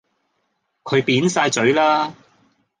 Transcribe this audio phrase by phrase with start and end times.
[0.83, 2.15] 佢扁曬嘴啦